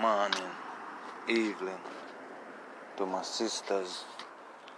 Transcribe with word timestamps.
morning, 0.00 0.50
evening, 1.28 1.78
to 2.96 3.06
my 3.06 3.22
sisters, 3.22 4.04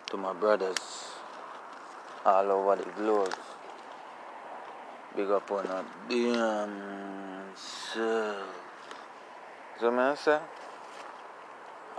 to 0.06 0.16
my 0.18 0.34
brothers, 0.34 0.76
all 2.24 2.50
over 2.50 2.76
the 2.76 2.90
globe. 2.90 3.34
Big 5.16 5.30
up 5.30 5.50
on 5.50 5.66
a 5.66 5.84
damn 6.08 7.56
self. 7.56 8.36
So, 9.80 9.98
I 9.98 10.14
say, 10.16 10.38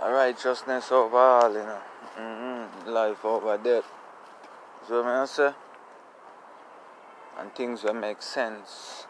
a 0.00 0.12
righteousness 0.12 0.92
over 0.92 1.16
all, 1.16 1.52
you 1.52 1.58
know. 1.58 1.78
Mm-hmm. 2.18 2.90
Life 2.90 3.24
over 3.24 3.58
death. 3.58 3.84
So, 4.86 5.02
me 5.02 5.10
I 5.10 5.24
say, 5.24 5.52
and 7.38 7.52
things 7.54 7.82
will 7.82 7.94
make 7.94 8.22
sense 8.22 9.06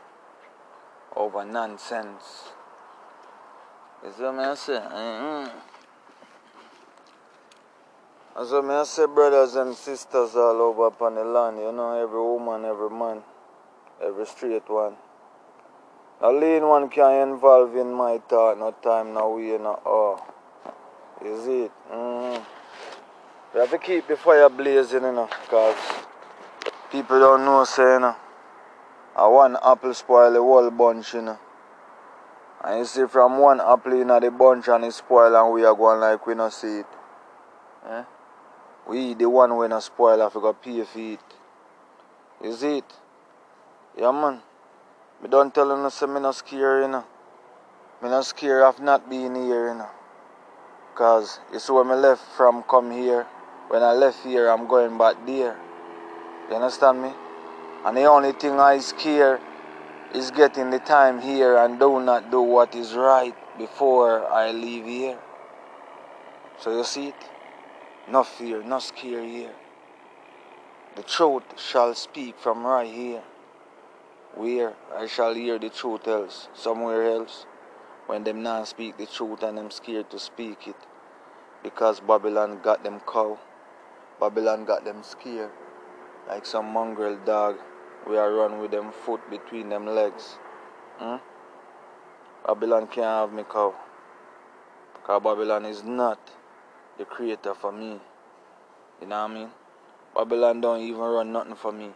over 1.14 1.44
nonsense. 1.44 2.52
You 4.04 4.12
see 4.16 4.22
what 4.22 4.38
I 4.38 4.54
say? 4.54 4.72
Mm-hmm. 4.74 5.58
As 8.40 8.52
what 8.52 8.64
I 8.66 8.84
say, 8.84 9.06
brothers 9.06 9.56
and 9.56 9.74
sisters 9.74 10.36
all 10.36 10.62
over 10.62 10.86
upon 10.86 11.16
the 11.16 11.24
land, 11.24 11.58
you 11.58 11.72
know, 11.72 12.00
every 12.00 12.20
woman, 12.20 12.64
every 12.64 12.90
man, 12.90 13.22
every 14.00 14.24
straight 14.26 14.68
one. 14.70 14.94
A 16.20 16.30
lean 16.30 16.62
one 16.66 16.88
can 16.88 17.28
involve 17.28 17.74
in 17.74 17.92
my 17.92 18.18
thought, 18.28 18.58
no 18.58 18.70
time, 18.70 19.14
no 19.14 19.34
way, 19.34 19.58
no. 19.58 20.20
You 21.24 21.42
see 21.44 21.62
it? 21.62 21.72
Mm-hmm. 21.92 22.42
We 23.54 23.60
have 23.60 23.70
to 23.70 23.78
keep 23.78 24.06
the 24.06 24.16
fire 24.16 24.48
blazing, 24.48 25.02
you 25.02 25.12
know, 25.12 25.28
because 25.42 25.76
people 26.92 27.18
don't 27.18 27.44
know, 27.44 27.64
say, 27.64 27.94
you 27.94 28.00
know, 28.00 28.14
a 29.16 29.28
one 29.28 29.56
apple 29.64 29.92
spoil 29.92 30.32
the 30.32 30.38
whole 30.38 30.70
bunch, 30.70 31.14
you 31.14 31.22
know. 31.22 31.38
And 32.64 32.80
you 32.80 32.84
see 32.84 33.06
from 33.06 33.38
one 33.38 33.60
apple 33.60 33.92
in 33.92 34.08
the 34.08 34.30
bunch 34.30 34.68
and 34.68 34.84
it 34.84 34.92
spoil 34.92 35.34
and 35.36 35.54
we 35.54 35.64
are 35.64 35.74
going 35.74 36.00
like 36.00 36.26
we 36.26 36.34
not 36.34 36.52
see 36.52 36.80
it. 36.80 36.86
Eh? 37.88 38.04
We 38.88 39.14
the 39.14 39.28
one 39.28 39.56
when 39.56 39.72
a 39.72 39.80
spoil 39.80 40.20
I 40.20 40.28
forgot 40.28 40.62
pay 40.62 40.82
for 40.82 40.98
it. 40.98 41.20
You 42.42 42.52
see 42.54 42.78
it? 42.78 42.92
Yeah 43.96 44.10
man. 44.10 44.40
Me 45.22 45.28
don't 45.28 45.54
tell 45.54 45.68
you 45.68 45.90
say 45.90 46.06
me 46.06 46.20
not 46.20 46.34
scared, 46.34 46.82
you 46.82 46.88
know. 46.88 47.04
Me 48.02 48.08
not 48.08 48.24
scared 48.24 48.62
of 48.62 48.80
not 48.80 49.08
being 49.08 49.34
here, 49.34 49.68
you 49.68 49.74
know. 49.74 49.90
Cause 50.96 51.38
it's 51.52 51.70
where 51.70 51.84
I 51.84 51.94
left 51.94 52.22
from 52.36 52.64
come 52.64 52.90
here, 52.90 53.24
when 53.68 53.82
I 53.84 53.92
left 53.92 54.24
here 54.24 54.48
I'm 54.48 54.66
going 54.66 54.98
back 54.98 55.14
there. 55.26 55.56
You 56.48 56.56
understand 56.56 57.02
me? 57.02 57.12
And 57.84 57.96
the 57.96 58.04
only 58.04 58.32
thing 58.32 58.58
I 58.58 58.78
scared 58.78 59.40
is 60.14 60.30
getting 60.30 60.70
the 60.70 60.78
time 60.78 61.20
here 61.20 61.56
and 61.58 61.78
do 61.78 62.00
not 62.00 62.30
do 62.30 62.40
what 62.40 62.74
is 62.74 62.94
right 62.94 63.34
before 63.58 64.26
I 64.26 64.52
leave 64.52 64.86
here. 64.86 65.18
So 66.58 66.76
you 66.76 66.84
see 66.84 67.08
it? 67.08 67.30
No 68.10 68.24
fear, 68.24 68.62
no 68.62 68.78
scare 68.78 69.22
here. 69.22 69.52
The 70.96 71.02
truth 71.02 71.44
shall 71.56 71.94
speak 71.94 72.38
from 72.38 72.64
right 72.64 72.90
here. 72.90 73.22
Where 74.34 74.74
I 74.96 75.06
shall 75.06 75.34
hear 75.34 75.58
the 75.58 75.68
truth 75.68 76.08
else, 76.08 76.48
somewhere 76.54 77.04
else, 77.04 77.44
when 78.06 78.24
them 78.24 78.42
not 78.42 78.68
speak 78.68 78.96
the 78.96 79.06
truth 79.06 79.42
and 79.42 79.58
them 79.58 79.70
scared 79.70 80.10
to 80.10 80.18
speak 80.18 80.66
it. 80.66 80.76
Because 81.62 82.00
Babylon 82.00 82.60
got 82.62 82.82
them 82.82 83.00
cow. 83.00 83.38
Babylon 84.18 84.64
got 84.64 84.84
them 84.84 85.02
scared. 85.02 85.50
Like 86.28 86.46
some 86.46 86.72
mongrel 86.72 87.18
dog 87.24 87.58
we 88.06 88.16
are 88.16 88.32
run 88.32 88.60
with 88.60 88.70
them 88.70 88.92
foot 88.92 89.20
between 89.30 89.68
them 89.68 89.86
legs. 89.86 90.36
Hmm? 90.98 91.16
Babylon 92.46 92.86
can't 92.86 93.06
have 93.06 93.32
me 93.32 93.44
cow. 93.44 93.74
Because 94.94 95.22
Babylon 95.22 95.64
is 95.64 95.82
not 95.82 96.18
the 96.98 97.04
creator 97.04 97.54
for 97.54 97.72
me. 97.72 98.00
You 99.00 99.06
know 99.06 99.22
what 99.22 99.30
I 99.30 99.34
mean? 99.34 99.48
Babylon 100.14 100.60
don't 100.60 100.80
even 100.80 101.00
run 101.00 101.32
nothing 101.32 101.54
for 101.54 101.72
me. 101.72 101.90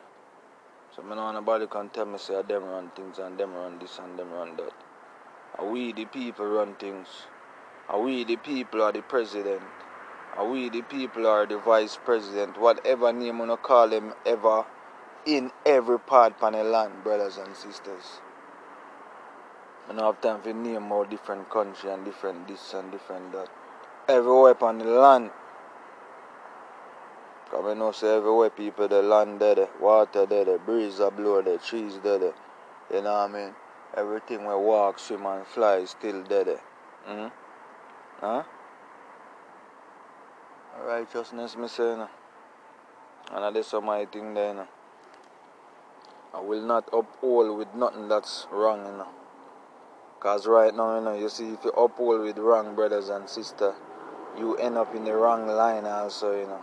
So 0.95 1.03
I 1.03 1.15
know 1.15 1.33
nobody 1.33 1.67
can 1.67 1.89
tell 1.89 2.07
me 2.07 2.19
say 2.19 2.43
them 2.43 2.65
run 2.65 2.91
things 2.91 3.19
and 3.19 3.39
them 3.39 3.55
run 3.55 3.79
this 3.79 3.99
and 3.99 4.19
them 4.19 4.31
run 4.31 4.57
that. 4.57 4.73
Are 5.59 5.69
we 5.69 5.93
the 5.93 6.05
people 6.05 6.47
run 6.47 6.75
things? 6.75 7.09
Are 7.89 8.01
we 8.01 8.25
the 8.25 8.37
people 8.37 8.83
are 8.83 8.93
the 8.93 9.03
president? 9.03 9.63
Are 10.37 10.49
we 10.49 10.69
the 10.69 10.83
people 10.83 11.27
are 11.27 11.47
the 11.47 11.59
vice 11.59 11.99
president? 12.05 12.59
Whatever 12.61 13.13
name 13.13 13.39
you 13.39 13.57
call 13.57 13.89
them 13.89 14.15
ever 14.25 14.65
in 15.27 15.51
every 15.65 15.99
part 15.99 16.35
of 16.41 16.53
the 16.53 16.65
land, 16.65 17.05
brothers 17.05 17.39
and 17.39 17.55
sisters. 17.55 18.21
I 19.89 19.95
don't 19.95 20.05
have 20.05 20.21
time 20.21 20.43
to 20.43 20.53
name 20.53 20.83
more 20.83 21.05
different 21.05 21.51
country 21.51 21.91
and 21.91 22.05
different 22.05 22.49
this 22.49 22.73
and 22.75 22.91
different 22.91 23.33
that. 23.33 23.49
Everywhere 24.09 24.53
upon 24.53 24.79
the 24.79 24.85
land. 24.85 25.31
Because 27.45 27.67
I 27.67 27.75
know 27.75 27.93
say 27.93 28.17
everywhere 28.17 28.51
people 28.51 28.89
the 28.89 29.03
land 29.03 29.41
there, 29.41 29.55
the 29.55 29.69
water 29.81 30.25
there, 30.27 30.45
the 30.45 30.59
breeze 30.59 31.01
are 31.01 31.11
blow 31.11 31.43
the 31.43 31.59
trees 31.59 31.99
there, 32.03 32.19
the, 32.19 32.35
you 32.93 33.03
know 33.03 33.13
what 33.13 33.31
I 33.31 33.33
mean? 33.33 33.55
Everything 33.97 34.47
we 34.47 34.55
walk, 34.55 34.99
swim 34.99 35.27
and 35.27 35.47
fly 35.47 35.77
is 35.77 35.91
still 35.91 36.23
there. 36.25 36.61
Mm-hmm. 37.09 37.29
Huh? 38.21 38.43
Righteousness 40.87 41.57
me 41.57 41.69
say 41.69 41.97
no. 41.97 42.09
And 43.31 43.65
some 43.65 43.85
my 43.85 44.07
thing 44.07 44.33
there 44.35 44.55
no. 44.55 44.67
I 46.35 46.41
will 46.41 46.63
not 46.63 46.89
uphold 46.95 47.59
with 47.59 47.75
nothing 47.75 48.09
that's 48.09 48.47
wrong, 48.51 48.87
you 48.87 48.93
know. 48.93 49.09
Because 50.17 50.47
right 50.47 50.75
now, 50.75 50.99
you 50.99 51.05
know, 51.05 51.15
you 51.15 51.29
see, 51.29 51.51
if 51.51 51.63
you 51.63 51.71
uphold 51.73 52.23
with 52.23 52.39
wrong 52.39 52.75
brothers 52.75 53.11
and 53.11 53.29
sisters, 53.29 53.75
you 54.39 54.57
end 54.57 54.79
up 54.79 54.95
in 54.95 55.05
the 55.05 55.15
wrong 55.15 55.47
line 55.47 55.85
also, 55.85 56.33
you 56.33 56.47
know. 56.47 56.61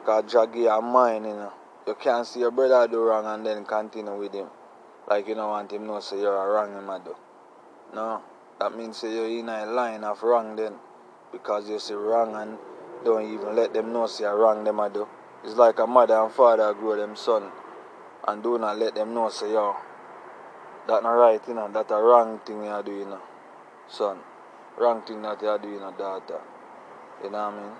Because 0.00 0.24
Jaggy 0.24 0.64
your 0.64 0.82
mind, 0.82 1.24
you 1.24 1.32
know. 1.32 1.52
You 1.86 1.94
can't 1.94 2.26
see 2.26 2.40
your 2.40 2.50
brother 2.50 2.86
do 2.88 3.02
wrong 3.02 3.24
and 3.24 3.46
then 3.46 3.64
continue 3.64 4.18
with 4.18 4.34
him. 4.34 4.48
Like 5.08 5.28
you 5.28 5.34
don't 5.34 5.48
want 5.48 5.72
him 5.72 5.82
to 5.82 5.86
know 5.86 6.00
say 6.00 6.20
you're 6.20 6.36
a 6.36 6.52
wrong 6.52 6.74
him 6.74 7.02
do. 7.02 7.16
No. 7.94 8.20
That 8.60 8.76
means 8.76 8.98
say 8.98 9.14
you're 9.14 9.38
in 9.40 9.48
a 9.48 9.64
line 9.64 10.04
of 10.04 10.22
wrong 10.22 10.56
then. 10.56 10.74
Because 11.32 11.70
you 11.70 11.78
say 11.78 11.94
wrong 11.94 12.36
and 12.36 12.58
don't 13.02 13.32
even 13.32 13.56
let 13.56 13.72
them 13.72 13.94
know 13.94 14.06
say 14.06 14.24
you're 14.24 14.36
wrong 14.36 14.62
them 14.62 14.78
I 14.78 14.90
do. 14.90 15.08
It's 15.42 15.56
like 15.56 15.78
a 15.78 15.86
mother 15.86 16.20
and 16.20 16.30
father 16.30 16.74
grow 16.74 16.96
them 16.96 17.16
son 17.16 17.50
and 18.28 18.42
do 18.42 18.58
not 18.58 18.78
let 18.78 18.94
them 18.94 19.14
know 19.14 19.28
say 19.28 19.52
yo 19.52 19.76
that 20.86 21.02
not 21.02 21.10
right 21.10 21.40
you 21.46 21.54
know 21.54 21.70
that 21.72 21.90
a 21.90 21.96
wrong 21.96 22.38
thing 22.46 22.62
you 22.64 22.70
are 22.70 22.82
doing 22.82 23.08
you 23.08 23.18
son. 23.92 24.18
Wrong 24.78 25.02
thing 25.02 25.20
that 25.22 25.42
you 25.42 25.48
are 25.48 25.58
doing 25.58 25.74
you 25.74 25.80
know, 25.80 25.92
daughter. 25.92 26.40
You 27.22 27.30
know 27.30 27.50
what 27.50 27.54
I 27.54 27.62
mean? 27.62 27.72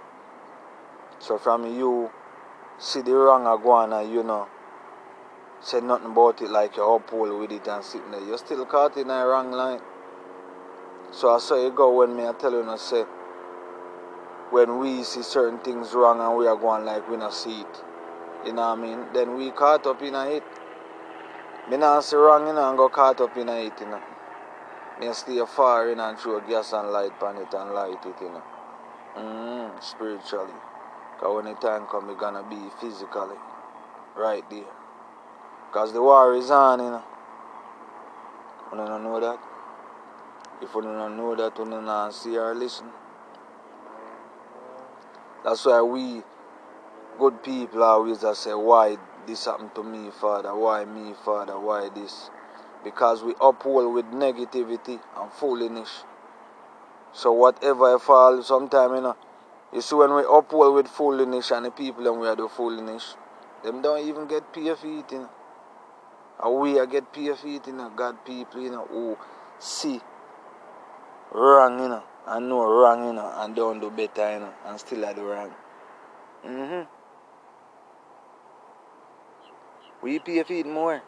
So 1.19 1.39
from 1.39 1.65
you 1.75 2.11
see 2.79 3.01
the 3.01 3.15
wrong 3.15 3.47
a 3.47 3.63
go 3.63 3.71
on 3.73 3.93
and 3.93 4.13
you 4.13 4.23
know 4.23 4.47
say 5.61 5.81
nothing 5.81 6.11
about 6.11 6.43
it 6.43 6.51
like 6.51 6.77
you 6.77 6.85
uphold 6.85 7.41
with 7.41 7.53
it 7.53 7.67
and 7.67 7.85
sitting 7.85 8.11
there. 8.11 8.21
You're 8.21 8.39
still 8.39 8.67
caught 8.67 8.97
in 8.97 9.09
a 9.11 9.27
wrong 9.27 9.53
line. 9.53 9.81
So 11.13 11.35
I 11.35 11.39
saw 11.39 11.63
you 11.63 11.71
go 11.71 11.97
when 11.97 12.17
me 12.17 12.27
I 12.27 12.33
tell 12.33 12.53
you, 12.53 12.59
you 12.59 12.67
know, 12.67 12.77
say 12.77 13.05
when 14.51 14.79
we 14.79 15.03
see 15.03 15.23
certain 15.23 15.59
things 15.61 15.95
wrong 15.95 16.21
and 16.21 16.37
we 16.37 16.47
are 16.47 16.57
going 16.57 16.85
like 16.85 17.09
we 17.09 17.17
not 17.17 17.33
see 17.33 17.61
it 17.61 17.85
you 18.45 18.53
know 18.53 18.71
what 18.71 18.79
I 18.79 18.83
mean? 18.83 19.07
Then 19.13 19.37
we 19.37 19.51
caught 19.51 19.87
up 19.87 20.03
in 20.03 20.15
a 20.15 20.37
it. 20.37 20.45
Me 21.71 21.77
not 21.77 22.05
say 22.05 22.17
wrong, 22.17 22.47
you 22.47 22.53
know, 22.53 22.69
and 22.69 22.77
go 22.77 22.89
caught 22.89 23.21
up 23.21 23.37
in 23.37 23.49
a 23.49 23.67
it, 23.67 23.73
you 23.81 23.87
know. 23.87 24.01
Me 25.01 25.13
stay 25.13 25.41
far 25.47 25.91
in 25.91 26.01
and 26.01 26.19
throw 26.19 26.41
gas 26.41 26.73
and 26.73 26.91
light 26.91 27.23
on 27.23 27.37
it 27.37 27.53
and 27.55 27.73
light 27.73 28.05
it, 28.05 28.15
you 28.21 28.31
know. 28.31 28.43
Mm, 29.17 29.83
spiritually. 29.83 30.55
Because 31.15 31.35
when 31.35 31.45
the 31.45 31.55
time 31.61 31.87
come, 31.87 32.09
we 32.09 32.15
gonna 32.15 32.43
be 32.49 32.59
physically 32.81 33.37
right 34.17 34.49
there. 34.51 34.65
Because 35.69 35.93
the 35.93 36.03
war 36.03 36.35
is 36.35 36.51
on, 36.51 36.81
you 36.81 36.91
know. 36.91 37.05
You 38.73 38.79
don't 38.79 39.05
know 39.05 39.21
that? 39.21 39.39
If 40.63 40.75
you 40.75 40.83
don't 40.83 41.17
know 41.17 41.37
that, 41.37 41.59
you 41.59 41.65
don't 41.65 42.13
see 42.13 42.37
or 42.37 42.55
listen. 42.55 42.87
That's 45.45 45.65
why 45.65 45.83
we 45.83 46.23
good 47.19 47.43
people 47.43 47.83
always 47.83 48.21
say, 48.39 48.55
why 48.55 48.97
this 49.27 49.45
happened 49.45 49.75
to 49.75 49.83
me, 49.83 50.11
Father? 50.11 50.55
Why 50.55 50.85
me, 50.85 51.15
Father? 51.25 51.59
Why 51.59 51.89
this? 51.89 52.31
Because 52.85 53.23
we 53.23 53.35
uphold 53.41 53.95
with 53.95 54.07
negativity 54.07 55.01
and 55.17 55.33
foolishness. 55.33 56.05
So 57.13 57.33
whatever 57.33 57.95
I 57.95 57.99
fall, 57.99 58.43
sometime, 58.43 58.95
you 58.95 59.01
know, 59.03 59.17
you 59.73 59.81
see 59.81 59.95
when 59.95 60.15
we 60.15 60.23
uphold 60.29 60.75
with 60.75 60.89
foolishness 60.89 61.51
and 61.51 61.67
the 61.67 61.71
people 61.71 62.07
and 62.07 62.21
we 62.21 62.27
are 62.27 62.37
the 62.37 62.49
foolishness, 62.49 63.17
them 63.63 63.83
don't 63.83 64.07
even 64.07 64.27
get 64.27 64.53
pay 64.53 64.69
it, 64.69 64.83
you 64.83 65.07
know. 65.13 65.31
And 66.43 66.59
we 66.59 66.79
are 66.79 66.87
get 66.87 67.13
pay 67.13 67.33
for 67.35 67.47
you 67.47 67.61
know, 67.69 67.91
God 67.95 68.25
people, 68.25 68.61
you 68.61 68.71
know, 68.71 68.87
who 68.87 69.17
see 69.59 70.01
wrong, 71.33 71.79
you 71.81 71.89
know, 71.89 72.03
and 72.27 72.49
know 72.49 72.65
wrong, 72.65 73.07
you 73.07 73.13
know, 73.13 73.33
and 73.37 73.55
don't 73.55 73.81
do 73.81 73.91
better, 73.91 74.35
you 74.35 74.41
know, 74.41 74.53
and 74.67 74.81
still 74.81 75.05
are 75.05 75.15
the 75.15 75.23
wrong. 75.23 75.51
Mm-hmm. 76.45 77.02
We 80.03 80.19
pay 80.19 80.43
for 80.43 80.53
it 80.53 80.67
more. 80.67 81.01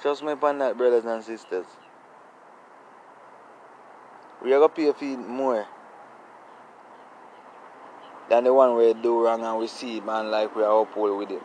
Trust 0.00 0.22
me 0.22 0.32
upon 0.32 0.58
that, 0.58 0.76
brothers 0.76 1.04
and 1.04 1.24
sisters. 1.24 1.66
We 4.42 4.52
are 4.52 4.58
going 4.58 4.70
to 4.70 4.74
pay 4.74 4.92
for 4.92 5.04
it 5.04 5.26
more 5.26 5.66
than 8.28 8.44
the 8.44 8.52
one 8.52 8.76
we 8.76 8.92
do 8.94 9.24
wrong 9.24 9.42
and 9.42 9.58
we 9.58 9.66
see 9.66 10.00
man 10.00 10.30
like 10.30 10.54
we 10.54 10.62
are 10.62 10.82
uphold 10.82 11.18
with 11.18 11.30
it. 11.30 11.42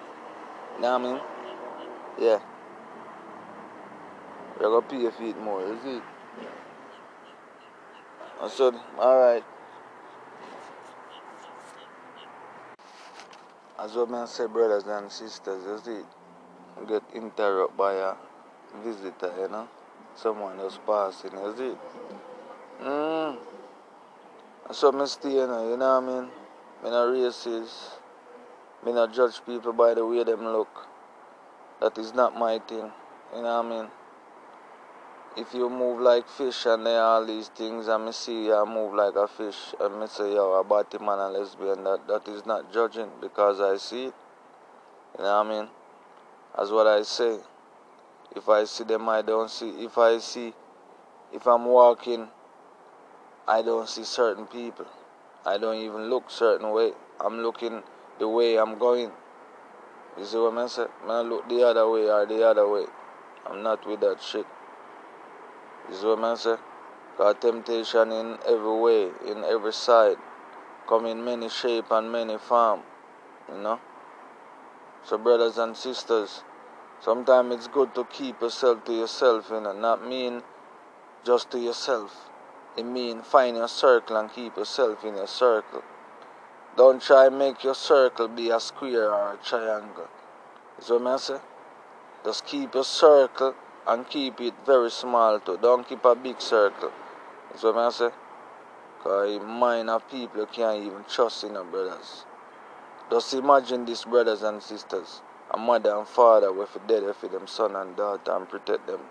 You 0.76 0.82
know 0.82 1.00
what 1.00 1.02
I 1.02 1.14
mean? 1.14 1.22
Yeah. 2.20 2.40
We 4.60 4.66
are 4.66 4.70
going 4.70 4.84
to 4.84 4.90
pay 4.90 5.18
for 5.18 5.24
it 5.24 5.42
more, 5.42 5.62
you 5.62 5.80
see? 5.84 6.02
I 8.42 8.50
said, 8.50 8.74
alright. 9.00 9.44
As 13.84 13.96
what 13.96 14.10
man 14.10 14.28
say, 14.28 14.46
brothers 14.48 14.86
and 14.88 15.12
sisters, 15.12 15.62
you 15.68 15.78
see, 15.84 16.88
get 16.88 17.04
interrupted 17.14 17.76
by 17.76 17.94
a 17.96 18.14
visitor, 18.82 19.34
you 19.38 19.50
know? 19.50 19.68
Someone 20.16 20.58
else 20.58 20.80
passing, 20.88 21.32
you 21.34 21.54
see? 21.58 21.76
Mm. 22.82 23.38
So 24.72 24.92
me 24.94 25.06
stay, 25.06 25.34
you 25.34 25.48
know, 25.48 25.70
you 25.70 25.76
know 25.76 26.00
what 26.00 26.04
I 26.04 26.22
mean? 26.22 26.30
Me 26.82 26.90
not 26.92 27.08
racist. 27.10 28.00
Me 28.86 28.94
not 28.94 29.14
judge 29.14 29.46
people 29.46 29.74
by 29.74 29.94
the 29.94 30.06
way 30.06 30.24
them 30.24 30.46
look. 30.46 30.88
That 31.82 31.98
is 31.98 32.14
not 32.14 32.38
my 32.40 32.60
thing. 32.60 32.90
You 33.36 33.42
know 33.42 33.62
what 33.62 33.66
I 33.66 33.70
mean? 33.70 33.88
If 35.36 35.52
you 35.56 35.68
move 35.68 36.00
like 36.00 36.30
fish 36.30 36.68
and 36.68 36.88
all 36.88 37.26
these 37.26 37.48
things 37.48 37.88
and 37.88 38.06
me 38.06 38.12
see 38.12 38.46
you 38.46 38.66
move 38.68 38.94
like 38.94 39.16
a 39.16 39.28
fish 39.28 39.74
and 39.80 40.00
me 40.00 40.06
say 40.06 40.32
yo 40.32 40.54
a 40.54 40.64
body 40.64 41.00
man 41.00 41.18
and 41.18 41.34
lesbian 41.34 41.84
that 41.86 42.08
that 42.08 42.28
is 42.28 42.46
not 42.46 42.72
judging 42.72 43.10
because 43.20 43.60
I 43.60 43.78
see 43.78 44.06
it. 44.06 44.14
You 45.18 45.24
know 45.24 45.44
what 45.44 45.48
I 45.48 45.50
mean? 45.50 45.70
That's 46.56 46.70
what 46.70 46.86
I 46.86 47.02
say. 47.02 47.40
If 48.36 48.48
I 48.48 48.66
see 48.66 48.84
them 48.84 49.10
I 49.10 49.24
don't 49.24 49.50
see 49.50 49.70
if 49.84 49.98
I 49.98 50.20
see 50.20 50.54
if 51.34 51.48
I'm 51.48 51.66
walking 51.66 52.28
I 53.48 53.64
don't 53.64 53.90
see 53.90 54.04
certain 54.04 54.46
people. 54.46 54.86
I 55.48 55.58
don't 55.58 55.78
even 55.78 56.12
look 56.12 56.30
certain 56.30 56.70
way. 56.70 56.92
I'm 57.20 57.40
looking 57.40 57.82
the 58.20 58.28
way 58.28 58.60
I'm 58.60 58.78
going. 58.78 59.12
You 60.16 60.26
see 60.26 60.38
what 60.38 60.56
I'm 60.56 60.70
saying? 60.70 60.90
I 61.08 61.22
look 61.22 61.50
the 61.50 61.64
other 61.64 61.90
way 61.90 62.08
or 62.08 62.28
the 62.28 62.48
other 62.48 62.70
way. 62.70 62.86
I'm 63.48 63.64
not 63.64 63.88
with 63.88 64.02
that 64.02 64.22
shit. 64.22 64.46
See 65.92 66.06
what 66.06 66.24
I'm 66.24 66.38
saying? 66.38 66.58
Got 67.18 67.42
temptation 67.42 68.12
in 68.12 68.38
every 68.48 68.78
way, 68.80 69.12
in 69.28 69.44
every 69.44 69.74
side. 69.74 70.18
Come 70.88 71.06
in 71.06 71.24
many 71.24 71.50
shape 71.50 71.92
and 71.92 72.12
many 72.12 72.38
form. 72.38 72.82
You 73.50 73.62
know? 73.62 73.80
So 75.06 75.18
brothers 75.18 75.58
and 75.58 75.76
sisters, 75.76 76.44
sometimes 77.02 77.54
it's 77.54 77.68
good 77.68 77.94
to 77.96 78.06
keep 78.06 78.42
yourself 78.42 78.86
to 78.86 78.94
yourself, 78.94 79.50
you 79.52 79.60
know, 79.60 79.74
not 79.74 80.08
mean 80.08 80.42
just 81.26 81.52
to 81.52 81.60
yourself. 81.60 82.30
It 82.78 82.84
means 82.86 83.26
find 83.28 83.58
your 83.58 83.68
circle 83.68 84.16
and 84.16 84.32
keep 84.34 84.56
yourself 84.56 85.04
in 85.04 85.16
your 85.16 85.28
circle. 85.28 85.84
Don't 86.76 87.02
try 87.02 87.30
make 87.30 87.64
your 87.64 87.76
circle 87.76 88.28
be 88.28 88.50
a 88.50 88.60
square 88.60 89.14
or 89.14 89.34
a 89.34 89.38
triangle. 89.46 90.08
Is 90.80 90.90
what 90.90 91.06
I 91.06 91.18
say? 91.18 91.40
Just 92.24 92.46
keep 92.46 92.74
your 92.74 92.84
circle 92.84 93.54
and 93.88 94.08
keep 94.10 94.40
it 94.42 94.54
very 94.66 94.90
small 94.92 95.40
too. 95.40 95.58
Don't 95.62 95.88
keep 95.88 96.04
a 96.06 96.16
big 96.16 96.40
circle. 96.42 96.92
Is 97.54 97.64
what 97.64 97.78
I 97.78 97.90
say? 97.90 98.10
Because 98.98 99.42
mind 99.42 99.90
of 99.90 100.10
people 100.10 100.46
can't 100.46 100.84
even 100.84 101.04
trust 101.10 101.44
in 101.44 101.54
your 101.54 101.66
brothers. 101.66 102.26
Just 103.12 103.34
imagine 103.34 103.86
these 103.86 104.06
brothers 104.06 104.44
and 104.44 104.62
sisters. 104.62 105.22
A 105.52 105.58
mother 105.58 105.96
and 105.96 106.08
father 106.08 106.52
with 106.52 106.78
dead 106.88 107.04
for 107.16 107.28
them 107.28 107.48
son 107.48 107.76
and 107.76 107.96
daughter 107.96 108.32
and 108.36 108.48
protect 108.50 108.88
them. 108.88 109.02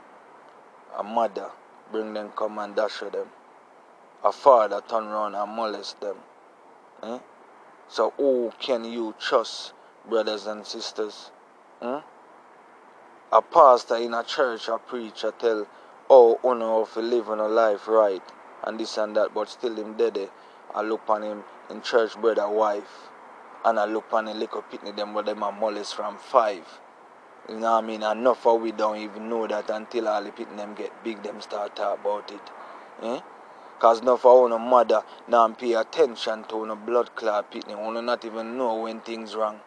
A 0.98 1.02
mother 1.02 1.50
bring 1.90 2.14
them 2.14 2.30
come 2.36 2.58
and 2.58 2.74
dash 2.74 3.00
them 3.00 3.28
a 4.24 4.32
father 4.32 4.80
turn 4.88 5.04
around 5.04 5.34
and 5.34 5.52
molest 5.52 6.00
them. 6.00 6.16
Eh? 7.02 7.18
So 7.88 8.12
who 8.16 8.52
can 8.60 8.84
you 8.84 9.14
trust, 9.18 9.72
brothers 10.08 10.46
and 10.46 10.66
sisters? 10.66 11.30
Eh? 11.80 12.00
A 13.34 13.40
pastor 13.40 13.96
in 13.96 14.12
a 14.12 14.22
church, 14.22 14.68
a 14.68 14.76
preacher 14.76 15.32
tell, 15.38 15.66
oh, 16.10 16.38
uno 16.44 16.82
of 16.82 16.94
live 16.98 17.30
on 17.30 17.40
a 17.40 17.48
life 17.48 17.88
right, 17.88 18.20
and 18.62 18.78
this 18.78 18.98
and 18.98 19.16
that, 19.16 19.32
but 19.32 19.48
still 19.48 19.74
him 19.74 19.94
dead. 19.94 20.28
I 20.74 20.82
look 20.82 21.08
on 21.08 21.22
him 21.22 21.42
in 21.70 21.80
church 21.80 22.14
brother 22.20 22.46
wife, 22.46 23.08
and 23.64 23.80
I 23.80 23.86
look 23.86 24.12
on 24.12 24.28
a 24.28 24.34
little 24.34 24.62
pitney 24.70 24.94
them 24.94 25.14
where 25.14 25.24
them 25.24 25.42
a 25.42 25.50
molest 25.50 25.94
from 25.94 26.18
five. 26.18 26.80
You 27.48 27.54
know 27.54 27.72
what 27.72 27.84
I 27.84 27.86
mean? 27.86 28.02
And 28.02 28.20
enough 28.20 28.46
of 28.46 28.60
we 28.60 28.70
don't 28.70 28.98
even 28.98 29.30
know 29.30 29.46
that 29.46 29.70
until 29.70 30.08
all 30.08 30.22
the 30.22 30.30
pitney 30.30 30.58
them 30.58 30.74
get 30.74 31.02
big, 31.02 31.22
them 31.22 31.40
start 31.40 31.74
talk 31.74 32.00
about 32.00 32.30
it. 32.30 32.50
Eh? 33.02 33.20
Cause 33.78 34.02
no 34.02 34.18
for 34.18 34.46
no 34.50 34.58
mother 34.58 35.04
now 35.26 35.48
pay 35.48 35.72
attention 35.72 36.44
to 36.50 36.66
no 36.66 36.76
blood 36.76 37.16
clot 37.16 37.50
pitney. 37.50 37.80
Wanna 37.80 38.02
not 38.02 38.26
even 38.26 38.58
know 38.58 38.82
when 38.82 39.00
things 39.00 39.34
wrong. 39.34 39.60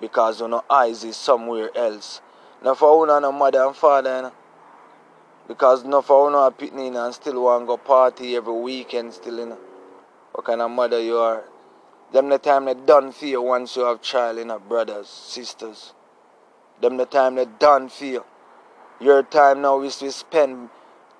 Because 0.00 0.40
no 0.40 0.64
eyes 0.70 1.04
is 1.04 1.18
somewhere 1.18 1.68
else. 1.76 2.22
No 2.64 2.76
for 2.76 3.06
no 3.06 3.32
mother 3.32 3.64
and 3.64 3.74
father 3.74 4.16
you 4.16 4.22
know? 4.22 4.32
Because 5.48 5.84
no 5.84 6.00
for 6.00 6.30
no 6.30 6.48
pitney 6.50 6.94
and 6.94 7.12
still 7.12 7.42
want 7.42 7.66
go 7.66 7.76
party 7.76 8.36
every 8.36 8.52
weekend 8.52 9.12
still 9.12 9.38
you 9.38 9.46
know. 9.46 9.58
What 10.32 10.46
kind 10.46 10.62
of 10.62 10.70
mother 10.70 11.00
you 11.00 11.16
are? 11.16 11.44
Them 12.12 12.28
the 12.28 12.38
time 12.38 12.66
they 12.66 12.74
done 12.74 13.10
for 13.10 13.26
you 13.26 13.42
once 13.42 13.74
you 13.74 13.82
have 13.82 14.00
child 14.00 14.38
you 14.38 14.44
know, 14.44 14.60
brothers, 14.60 15.08
sisters. 15.08 15.92
Them 16.80 16.98
the 16.98 17.06
time 17.06 17.34
they 17.34 17.46
done 17.46 17.88
for 17.88 18.04
you. 18.04 18.24
Your 19.00 19.24
time 19.24 19.62
now 19.62 19.82
is 19.82 19.96
to 19.96 20.12
spend 20.12 20.68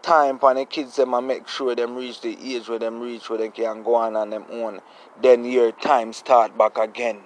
time 0.02 0.38
for 0.38 0.54
the 0.54 0.64
kids 0.64 0.94
them 0.96 1.14
and 1.14 1.26
make 1.26 1.48
sure 1.48 1.74
them 1.74 1.96
reach 1.96 2.20
the 2.20 2.36
age 2.54 2.68
where 2.68 2.78
them 2.78 3.00
reach 3.00 3.28
where 3.28 3.38
they 3.38 3.48
can 3.48 3.82
go 3.82 3.96
on 3.96 4.14
on 4.14 4.30
them 4.30 4.44
own. 4.50 4.80
Then 5.20 5.44
your 5.44 5.72
time 5.72 6.12
start 6.12 6.56
back 6.56 6.78
again. 6.78 7.22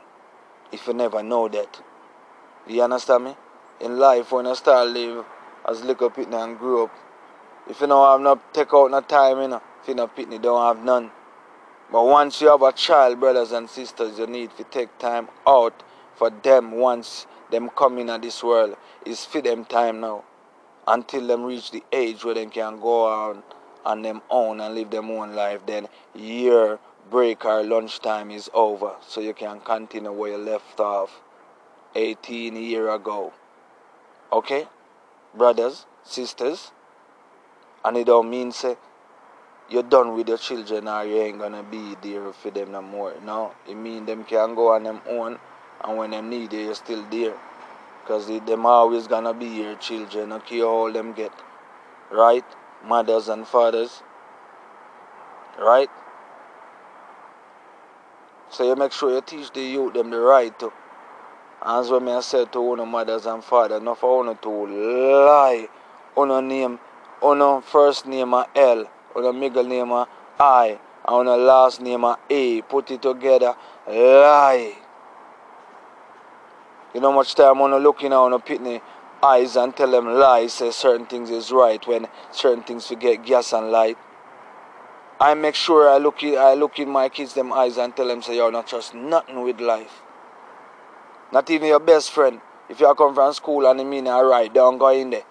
If 0.73 0.87
you 0.87 0.95
never 0.95 1.23
know 1.23 1.49
that. 1.49 1.83
You 2.67 2.83
understand 2.83 3.25
me? 3.25 3.37
In 3.81 3.99
life 3.99 4.33
when 4.33 4.47
I 4.47 4.55
start 4.55 4.89
live 4.89 5.25
as 5.69 5.83
little 5.83 6.11
pitney 6.11 6.43
and 6.43 6.59
grew 6.59 6.85
up. 6.85 6.95
If 7.69 7.81
you 7.81 7.87
know 7.87 8.11
have 8.11 8.21
not 8.21 8.55
take 8.55 8.73
out 8.73 8.91
no 8.91 9.01
time, 9.01 9.41
you 9.43 9.49
know, 9.49 9.63
if 9.83 9.89
you 9.89 9.95
know 9.95 10.09
pitney 10.09 10.41
don't 10.41 10.65
have 10.65 10.85
none. 10.85 11.11
But 11.93 12.05
once 12.05 12.41
you 12.41 12.49
have 12.49 12.63
a 12.63 12.73
child, 12.73 13.21
brothers 13.21 13.53
and 13.53 13.69
sisters, 13.69 14.19
you 14.19 14.27
need 14.27 14.57
to 14.57 14.65
take 14.65 14.99
time 14.99 15.29
out 15.47 15.83
for 16.15 16.31
them 16.31 16.73
once 16.73 17.27
them 17.51 17.71
come 17.77 17.99
in 17.99 18.21
this 18.21 18.43
world. 18.43 18.77
It's 19.05 19.25
for 19.25 19.41
them 19.41 19.65
time 19.65 20.01
now 20.01 20.25
until 20.89 21.27
them 21.27 21.45
reach 21.45 21.71
the 21.71 21.83
age 21.93 22.25
where 22.25 22.35
they 22.35 22.47
can 22.47 22.81
go 22.81 23.07
on 23.07 23.43
on 23.85 24.03
them 24.03 24.21
own 24.31 24.61
and 24.61 24.75
live 24.75 24.91
them 24.91 25.11
own 25.11 25.35
life, 25.35 25.61
then 25.67 25.87
year 26.15 26.79
break 27.09 27.45
or 27.45 27.63
lunchtime 27.63 28.33
is 28.33 28.51
over. 28.53 28.97
So 29.07 29.21
you 29.21 29.33
can 29.33 29.61
continue 29.61 30.11
where 30.11 30.33
you 30.33 30.39
left 30.39 30.81
off 30.81 31.23
18 31.95 32.57
year 32.57 32.91
ago. 32.91 33.33
Okay? 34.33 34.67
Brothers, 35.35 35.87
sisters. 36.05 36.73
And 37.85 37.97
it 37.97 38.07
don't 38.07 38.29
mean 38.29 38.53
say 38.53 38.77
you're 39.69 39.83
done 39.83 40.15
with 40.15 40.29
your 40.29 40.39
children 40.39 40.89
or 40.89 41.05
you 41.05 41.17
ain't 41.17 41.39
gonna 41.39 41.63
be 41.63 41.97
there 42.03 42.33
for 42.33 42.51
them 42.51 42.73
no 42.73 42.83
more. 42.83 43.15
No. 43.25 43.53
It 43.69 43.75
mean 43.75 44.07
them 44.07 44.25
can 44.25 44.55
go 44.55 44.73
on 44.73 44.85
them 44.85 45.01
own 45.09 45.39
and 45.85 45.97
when 45.97 46.11
them 46.11 46.31
need 46.31 46.53
you 46.53 46.61
you're 46.61 46.75
still 46.75 47.05
there. 47.11 47.37
Because 48.03 48.27
them 48.27 48.67
always 48.67 49.07
gonna 49.07 49.35
be 49.35 49.47
your 49.47 49.75
children, 49.77 50.33
okay, 50.33 50.63
all 50.63 50.93
them 50.93 51.13
get. 51.13 51.33
Right? 52.11 52.45
Mothers 52.85 53.29
and 53.29 53.47
fathers. 53.47 54.03
Right? 55.59 55.91
So 58.51 58.65
you 58.65 58.77
make 58.77 58.93
sure 58.93 59.13
you 59.13 59.21
teach 59.21 59.53
the 59.53 59.61
youth 59.61 59.95
them 59.95 60.11
the 60.11 60.19
right 60.19 60.57
to. 60.61 60.73
As 61.69 61.91
what 61.91 62.07
I 62.07 62.21
said 62.21 62.53
to 62.53 62.61
one 62.61 62.79
of 62.79 62.87
mothers 62.87 63.27
and 63.27 63.43
fathers, 63.43 63.83
not 63.83 63.99
for 63.99 64.25
one 64.25 64.39
to 64.39 64.49
lie. 64.49 65.69
One 66.15 66.47
name, 66.47 66.79
first 67.63 68.07
name 68.07 68.35
a 68.35 68.47
L, 68.55 68.85
one 69.13 69.41
middle 69.41 69.65
name 69.65 69.91
a 69.91 70.07
I, 70.39 70.79
and 71.05 71.27
one 71.27 71.45
last 71.45 71.81
name 71.81 72.05
a 72.05 72.21
A. 72.31 72.63
Put 72.63 72.93
it 72.93 73.03
together, 73.03 73.57
lie. 73.89 74.77
You 76.95 77.01
know 77.01 77.13
much 77.13 77.35
time 77.35 77.61
I 77.61 77.77
looking 77.79 78.13
on 78.13 78.33
a 78.33 78.39
pitney 78.39 78.81
eyes 79.21 79.57
and 79.57 79.77
tell 79.77 79.91
them 79.91 80.07
lies, 80.07 80.53
say 80.53 80.71
certain 80.71 81.07
things 81.07 81.31
is 81.31 81.51
right 81.51 81.85
when 81.85 82.07
certain 82.31 82.63
things 82.63 82.87
forget 82.87 83.25
gas 83.25 83.53
and 83.53 83.73
light. 83.73 83.99
I 85.19 85.35
make 85.35 85.57
sure 85.57 85.89
I 85.89 85.99
look 85.99 86.23
I 86.23 86.55
look 86.55 86.79
in 86.79 86.91
my 86.91 87.09
kids 87.09 87.35
them 87.35 87.53
eyes 87.53 87.77
and 87.77 87.97
tell 87.97 88.07
them 88.07 88.23
say 88.23 88.37
you're 88.37 88.53
not 88.53 88.69
trust 88.69 88.95
nothing 88.95 89.43
with 89.43 89.61
life. 89.61 90.03
Not 91.33 91.51
even 91.51 91.69
your 91.69 91.81
best 91.81 92.13
friend. 92.13 92.41
If 92.69 92.81
you 92.81 92.87
are 92.87 92.95
come 92.95 93.15
from 93.15 93.33
school 93.33 93.67
and 93.67 93.81
you 93.81 93.87
mean 93.87 94.09
alright, 94.09 94.53
don't 94.53 94.79
go 94.79 94.89
in 94.89 95.11
there. 95.11 95.25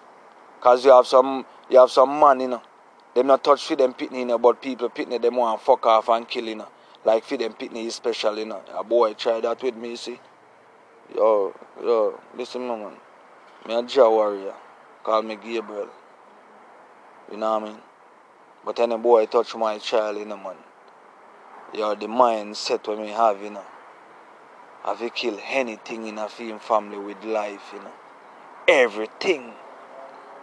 Cause 0.60 0.84
you 0.84 0.90
have 0.90 1.06
some 1.06 1.44
you 1.68 1.78
have 1.78 1.90
some 1.90 2.18
man, 2.18 2.40
you 2.40 2.48
know. 2.48 2.62
Them 3.14 3.28
not 3.28 3.44
touch 3.44 3.66
for 3.66 3.76
them 3.76 3.94
pitney, 3.94 4.18
you 4.20 4.24
know, 4.26 4.38
but 4.38 4.60
people 4.60 4.90
pitney 4.90 5.20
them 5.20 5.36
want 5.36 5.60
fuck 5.62 5.86
off 5.86 6.08
and 6.08 6.28
kill, 6.28 6.44
you 6.44 6.56
know. 6.56 6.68
Like 7.04 7.24
for 7.24 7.36
them 7.36 7.54
pitney 7.54 7.86
is 7.86 7.94
special, 7.94 8.38
you 8.38 8.46
know. 8.46 8.62
A 8.74 8.84
boy 8.84 9.14
try 9.14 9.40
that 9.40 9.62
with 9.62 9.76
me, 9.76 9.96
see. 9.96 10.18
Yo, 11.14 11.54
yo, 11.80 12.20
listen, 12.36 12.66
man. 12.66 12.96
Me 13.66 13.74
a 13.74 13.82
Jah 13.82 14.10
warrior. 14.10 14.54
Call 15.02 15.22
me 15.22 15.36
Gabriel. 15.36 15.88
You 17.30 17.36
know 17.38 17.58
what 17.58 17.62
I 17.62 17.66
mean? 17.66 17.78
But 18.64 18.80
any 18.80 18.96
boy 18.96 19.26
touch 19.26 19.54
my 19.54 19.78
child, 19.78 20.18
you 20.18 20.24
know, 20.24 20.36
man. 20.36 20.56
You're 21.72 21.94
the 21.96 22.06
mindset 22.06 22.86
when 22.88 23.00
we 23.00 23.08
have, 23.08 23.40
you 23.42 23.50
know. 23.50 23.64
Have 24.86 25.00
you 25.00 25.10
kill 25.10 25.40
anything 25.48 26.06
in 26.06 26.16
a 26.16 26.28
film 26.28 26.60
family 26.60 26.96
with 26.96 27.24
life, 27.24 27.72
you 27.72 27.80
know. 27.80 27.92
Everything. 28.68 29.52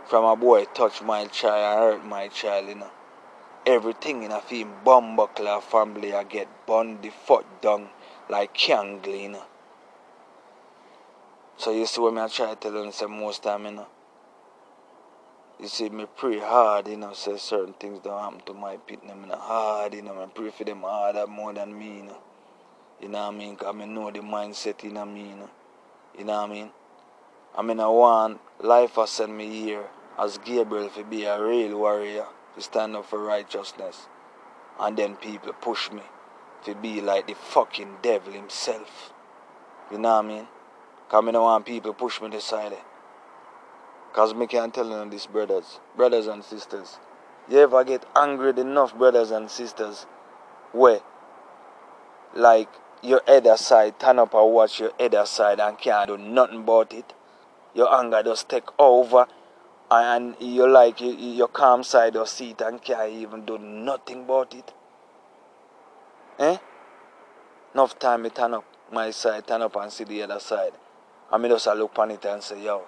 From 0.05 0.25
a 0.25 0.35
boy 0.35 0.65
touch 0.65 1.01
my 1.01 1.27
child, 1.27 1.79
hurt 1.79 2.05
my 2.05 2.27
child, 2.27 2.67
you 2.67 2.75
know. 2.75 2.91
Everything 3.65 4.23
in 4.23 4.31
a 4.31 4.41
film 4.41 4.73
bomb 4.83 5.15
buckler 5.15 5.61
family 5.61 6.13
I 6.13 6.25
get 6.25 6.49
burned 6.67 7.03
the 7.03 7.09
foot 7.09 7.45
down 7.61 7.87
like 8.29 8.53
candle, 8.53 9.15
you 9.15 9.29
know. 9.29 9.45
So 11.55 11.71
you 11.71 11.85
see 11.85 12.01
what 12.01 12.13
me 12.13 12.19
I 12.19 12.27
try 12.27 12.49
to 12.49 12.55
tell 12.57 12.73
them 12.73 12.91
say 12.91 13.05
most 13.05 13.43
time, 13.43 13.63
you 13.63 13.71
know. 13.71 13.87
You 15.57 15.69
see 15.69 15.87
me 15.87 16.05
pray 16.17 16.39
hard, 16.39 16.89
you 16.89 16.97
know, 16.97 17.13
say 17.13 17.37
certain 17.37 17.75
things 17.75 18.01
don't 18.03 18.19
happen 18.19 18.41
to 18.47 18.53
my 18.53 18.77
them, 18.87 19.21
you 19.21 19.27
know, 19.27 19.37
hard, 19.37 19.93
you 19.93 20.01
know, 20.01 20.21
I 20.21 20.25
pray 20.25 20.49
for 20.49 20.65
them 20.65 20.81
harder 20.81 21.27
more 21.27 21.53
than 21.53 21.79
me, 21.79 21.97
you 21.99 22.03
know. 22.03 22.17
You 23.03 23.09
know 23.09 23.25
what 23.25 23.35
I 23.35 23.37
mean? 23.37 23.55
Because 23.55 23.75
I 23.77 23.85
know 23.85 24.11
the 24.11 24.19
mindset 24.19 24.81
you 24.81 24.91
know. 24.91 25.03
You 26.17 26.23
know 26.23 26.41
what 26.41 26.49
I 26.49 26.53
mean? 26.53 26.69
I 27.53 27.61
mean, 27.61 27.81
I 27.81 27.87
want 27.89 28.39
life 28.61 28.95
has 28.95 29.09
sent 29.09 29.35
me 29.35 29.49
here 29.49 29.87
as 30.17 30.37
Gabriel 30.37 30.87
to 30.91 31.03
be 31.03 31.25
a 31.25 31.43
real 31.43 31.77
warrior, 31.79 32.27
to 32.55 32.61
stand 32.61 32.95
up 32.95 33.05
for 33.05 33.21
righteousness. 33.21 34.07
And 34.79 34.95
then 34.95 35.17
people 35.17 35.51
push 35.51 35.91
me 35.91 36.03
to 36.63 36.75
be 36.75 37.01
like 37.01 37.27
the 37.27 37.35
fucking 37.35 37.97
devil 38.01 38.31
himself. 38.31 39.11
You 39.91 39.97
know 39.97 40.15
what 40.15 40.23
I 40.23 40.27
mean? 40.29 40.47
Because 41.05 41.27
I 41.27 41.31
don't 41.31 41.43
want 41.43 41.65
people 41.65 41.93
push 41.93 42.21
me 42.21 42.29
this 42.29 42.45
side. 42.45 42.71
Because 44.11 44.33
me 44.33 44.47
can't 44.47 44.73
tell 44.73 44.87
you 44.87 45.09
this, 45.09 45.25
brothers, 45.25 45.81
brothers 45.97 46.27
and 46.27 46.41
sisters. 46.41 46.99
You 47.49 47.59
ever 47.59 47.83
get 47.83 48.05
angry 48.15 48.51
enough, 48.61 48.97
brothers 48.97 49.31
and 49.31 49.51
sisters, 49.51 50.05
where, 50.71 51.01
like, 52.33 52.69
your 53.03 53.21
other 53.27 53.57
side 53.57 53.99
turn 53.99 54.17
up 54.17 54.33
and 54.33 54.53
watch 54.53 54.79
your 54.79 54.91
other 54.99 55.25
side 55.25 55.59
and 55.59 55.77
can't 55.77 56.07
do 56.07 56.17
nothing 56.17 56.59
about 56.59 56.93
it? 56.93 57.13
Your 57.75 57.93
anger 57.93 58.23
just 58.23 58.47
take 58.47 58.67
over 58.79 59.27
and 59.91 60.35
you 60.39 60.67
like 60.67 61.01
your 61.01 61.49
calm 61.49 61.83
side 61.83 62.15
or 62.15 62.25
seat 62.25 62.61
and 62.61 62.81
can't 62.81 63.11
even 63.11 63.45
do 63.45 63.57
nothing 63.57 64.21
about 64.21 64.53
it. 64.55 64.73
Eh? 66.39 66.57
Enough 67.73 67.99
time 67.99 68.21
me 68.23 68.29
turn 68.29 68.53
up 68.53 68.63
my 68.91 69.11
side, 69.11 69.45
turn 69.45 69.61
up 69.61 69.75
and 69.75 69.91
see 69.91 70.03
the 70.03 70.23
other 70.23 70.39
side. 70.39 70.71
I 71.31 71.37
me 71.37 71.49
just 71.49 71.67
look 71.67 71.97
on 71.99 72.11
it 72.11 72.23
and 72.25 72.41
say, 72.41 72.63
yo, 72.63 72.83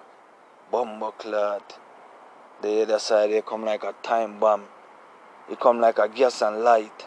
bumbo 0.70 1.10
clot. 1.10 1.78
The 2.62 2.82
other 2.82 2.98
side 2.98 3.30
they 3.30 3.42
come 3.42 3.64
like 3.64 3.84
a 3.84 3.94
time 4.02 4.40
bomb. 4.40 4.64
It 5.50 5.60
come 5.60 5.80
like 5.80 5.98
a 5.98 6.08
gas 6.08 6.42
and 6.42 6.62
light. 6.62 7.06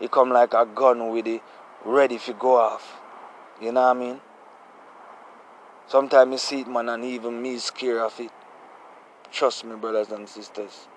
It 0.00 0.10
come 0.10 0.30
like 0.30 0.54
a 0.54 0.64
gun 0.64 1.10
with 1.10 1.26
it 1.26 1.42
ready 1.84 2.14
if 2.14 2.28
you 2.28 2.34
go 2.34 2.56
off. 2.56 3.00
You 3.60 3.72
know 3.72 3.82
what 3.82 3.96
I 3.96 4.00
mean? 4.00 4.20
Sometimes 5.86 6.32
you 6.32 6.38
see 6.38 6.60
it 6.60 6.68
man 6.68 6.88
and 6.88 7.04
even 7.04 7.40
me 7.40 7.58
scared 7.58 7.98
of 7.98 8.18
it. 8.18 8.30
Trust 9.30 9.64
me 9.64 9.76
brothers 9.76 10.10
and 10.10 10.28
sisters. 10.28 10.88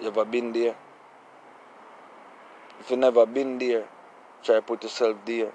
You 0.00 0.08
ever 0.08 0.24
been 0.24 0.52
there? 0.52 0.76
If 2.80 2.90
you 2.90 2.96
never 2.96 3.24
been 3.24 3.58
there, 3.58 3.84
try 4.42 4.60
put 4.60 4.82
yourself 4.82 5.16
there. 5.24 5.52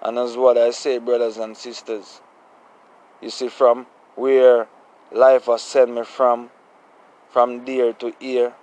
And 0.00 0.16
that's 0.16 0.36
what 0.36 0.56
I 0.56 0.70
say, 0.70 0.98
brothers 0.98 1.36
and 1.36 1.56
sisters. 1.56 2.20
You 3.20 3.30
see, 3.30 3.48
from 3.48 3.86
where 4.16 4.66
life 5.12 5.46
has 5.46 5.62
sent 5.62 5.94
me 5.94 6.02
from, 6.02 6.50
from 7.30 7.64
there 7.64 7.92
to 7.92 8.14
here, 8.18 8.54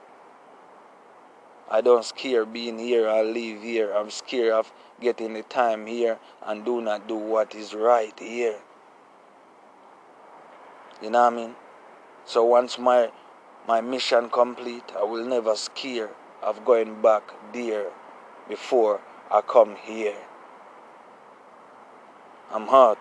I 1.71 1.81
don't 1.81 2.03
scare 2.03 2.45
being 2.45 2.79
here 2.79 3.07
I 3.07 3.21
live 3.21 3.61
here. 3.61 3.93
I'm 3.93 4.09
scared 4.09 4.53
of 4.53 4.71
getting 4.99 5.33
the 5.33 5.43
time 5.43 5.85
here 5.85 6.17
and 6.45 6.65
do 6.65 6.81
not 6.81 7.07
do 7.07 7.15
what 7.15 7.53
is 7.53 7.73
right 7.73 8.17
here. 8.17 8.57
You 11.01 11.11
know 11.11 11.23
what 11.23 11.33
I 11.33 11.35
mean? 11.35 11.55
So 12.25 12.43
once 12.43 12.77
my 12.79 13.11
my 13.67 13.81
mission 13.81 14.29
complete, 14.29 14.91
I 14.97 15.03
will 15.03 15.25
never 15.25 15.55
scare 15.55 16.09
of 16.41 16.65
going 16.65 17.01
back 17.01 17.23
there 17.53 17.91
before 18.47 18.99
I 19.29 19.41
come 19.41 19.75
here. 19.75 20.17
I'm 22.51 22.65
hot. 22.65 22.97